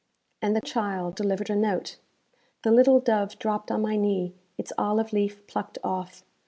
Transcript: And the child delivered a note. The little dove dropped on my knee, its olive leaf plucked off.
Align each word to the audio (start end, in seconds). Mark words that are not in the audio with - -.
And 0.41 0.55
the 0.55 0.61
child 0.61 1.13
delivered 1.13 1.51
a 1.51 1.55
note. 1.55 1.97
The 2.63 2.71
little 2.71 2.99
dove 2.99 3.37
dropped 3.37 3.69
on 3.69 3.83
my 3.83 3.97
knee, 3.97 4.33
its 4.57 4.73
olive 4.75 5.13
leaf 5.13 5.45
plucked 5.45 5.77
off. 5.83 6.23